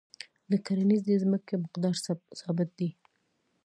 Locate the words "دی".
2.79-2.89